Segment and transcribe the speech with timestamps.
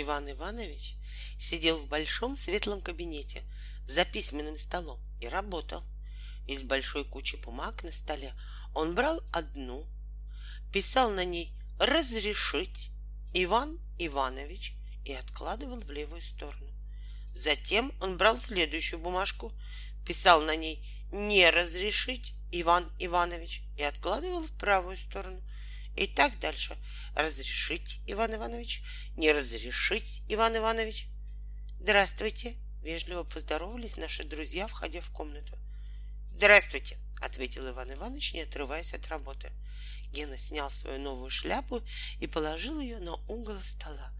[0.00, 0.96] Иван Иванович
[1.38, 3.42] сидел в большом светлом кабинете
[3.86, 5.82] за письменным столом и работал.
[6.46, 8.34] Из большой кучи бумаг на столе
[8.74, 9.86] он брал одну,
[10.72, 12.90] писал на ней «Разрешить
[13.32, 14.74] Иван Иванович»
[15.04, 16.70] и откладывал в левую сторону.
[17.34, 19.52] Затем он брал следующую бумажку,
[20.06, 25.40] писал на ней «Не разрешить Иван Иванович» и откладывал в правую сторону.
[25.96, 26.76] И так дальше.
[27.14, 28.82] Разрешить, Иван Иванович?
[29.16, 31.08] Не разрешить, Иван Иванович?
[31.80, 32.56] Здравствуйте.
[32.82, 35.58] Вежливо поздоровались наши друзья, входя в комнату.
[36.30, 39.50] Здравствуйте, ответил Иван Иванович, не отрываясь от работы.
[40.12, 41.82] Гена снял свою новую шляпу
[42.18, 44.12] и положил ее на угол стола.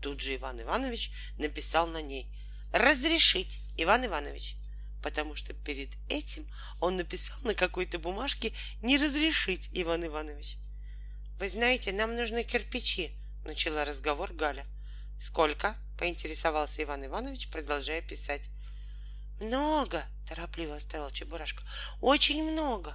[0.00, 2.26] Тут же Иван Иванович написал на ней
[2.72, 4.56] «Разрешить, Иван Иванович»,
[5.02, 10.58] потому что перед этим он написал на какой-то бумажке «Не разрешить, Иван Иванович».
[11.38, 13.12] Вы знаете, нам нужны кирпичи,
[13.44, 14.64] начала разговор Галя.
[15.20, 15.76] Сколько?
[15.98, 18.50] поинтересовался Иван Иванович, продолжая писать.
[19.40, 21.62] Много, торопливо оставил Чебурашка.
[22.00, 22.94] Очень много.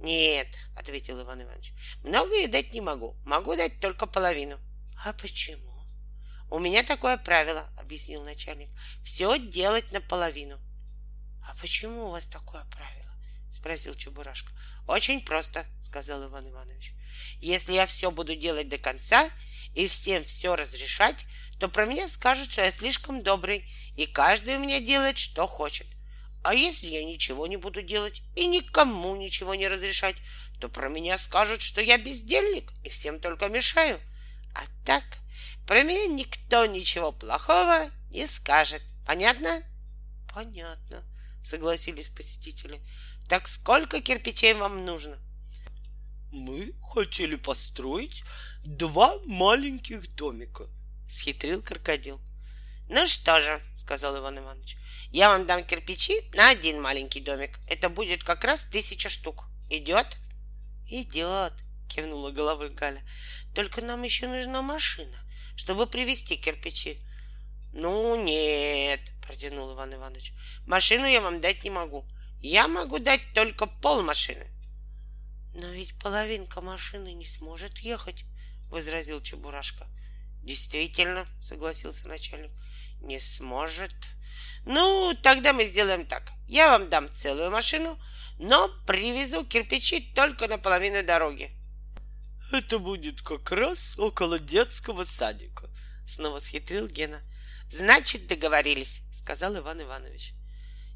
[0.00, 1.72] Нет, ответил Иван Иванович.
[2.02, 3.16] Много я дать не могу.
[3.24, 4.58] Могу дать только половину.
[5.04, 5.84] А почему?
[6.50, 8.70] У меня такое правило, объяснил начальник.
[9.04, 10.58] Все делать наполовину.
[11.46, 13.14] А почему у вас такое правило?
[13.50, 14.52] Спросил Чебурашка.
[14.86, 16.92] Очень просто, сказал Иван Иванович.
[17.40, 19.28] Если я все буду делать до конца
[19.74, 21.26] и всем все разрешать,
[21.58, 25.86] то про меня скажут, что я слишком добрый, и каждый у меня делает, что хочет.
[26.42, 30.16] А если я ничего не буду делать и никому ничего не разрешать,
[30.58, 34.00] то про меня скажут, что я бездельник и всем только мешаю.
[34.54, 35.04] А так
[35.66, 38.82] про меня никто ничего плохого не скажет.
[39.06, 39.62] Понятно?
[40.32, 41.04] Понятно,
[41.42, 42.80] согласились посетители.
[43.28, 45.18] Так сколько кирпичей вам нужно?
[46.32, 48.22] Мы хотели построить
[48.64, 50.68] два маленьких домика,
[51.08, 52.20] схитрил крокодил.
[52.88, 54.76] Ну что же, сказал Иван Иванович,
[55.12, 57.58] я вам дам кирпичи на один маленький домик.
[57.68, 59.46] Это будет как раз тысяча штук.
[59.68, 60.18] Идет?
[60.88, 61.52] Идет,
[61.88, 63.02] кивнула головой Галя.
[63.54, 65.16] Только нам еще нужна машина,
[65.56, 67.00] чтобы привезти кирпичи.
[67.72, 68.28] Ну нет,
[69.40, 70.32] протянул Иван Иванович.
[70.66, 72.04] Машину я вам дать не могу.
[72.40, 74.46] Я могу дать только пол машины.
[75.54, 78.24] Но ведь половинка машины не сможет ехать,
[78.68, 79.86] возразил Чебурашка.
[80.42, 82.50] Действительно, согласился начальник,
[83.00, 83.94] не сможет.
[84.64, 86.32] Ну, тогда мы сделаем так.
[86.46, 87.98] Я вам дам целую машину,
[88.38, 91.50] но привезу кирпичи только на половину дороги.
[92.52, 95.70] Это будет как раз около детского садика,
[96.10, 97.22] снова схитрил Гена.
[97.70, 100.34] Значит, договорились, сказал Иван Иванович.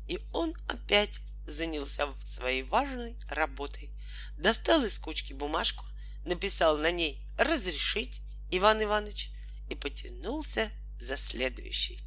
[0.08, 3.94] И он опять занялся своей важной работой
[4.36, 5.84] достал из кучки бумажку,
[6.24, 9.30] написал на ней «Разрешить, Иван Иванович»
[9.70, 10.70] и потянулся
[11.00, 12.00] за следующей.